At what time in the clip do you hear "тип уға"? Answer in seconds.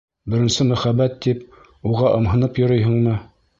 1.27-2.11